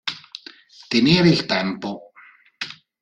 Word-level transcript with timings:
Tenere 0.89 1.29
il 1.29 1.45
tempo. 1.45 2.11